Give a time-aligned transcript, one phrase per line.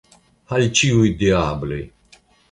[0.55, 1.79] Al ĉiuj diabloj!